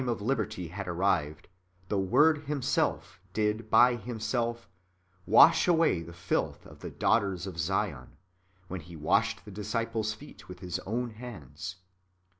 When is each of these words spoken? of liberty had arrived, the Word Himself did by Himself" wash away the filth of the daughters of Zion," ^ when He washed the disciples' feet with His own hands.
of 0.09 0.19
liberty 0.19 0.69
had 0.69 0.87
arrived, 0.87 1.47
the 1.87 1.99
Word 1.99 2.39
Himself 2.45 3.19
did 3.33 3.69
by 3.69 3.95
Himself" 3.97 4.67
wash 5.27 5.67
away 5.67 6.01
the 6.01 6.11
filth 6.11 6.65
of 6.65 6.79
the 6.79 6.89
daughters 6.89 7.45
of 7.45 7.59
Zion," 7.59 8.07
^ 8.07 8.09
when 8.67 8.81
He 8.81 8.95
washed 8.95 9.45
the 9.45 9.51
disciples' 9.51 10.15
feet 10.15 10.49
with 10.49 10.57
His 10.57 10.79
own 10.87 11.11
hands. 11.11 11.75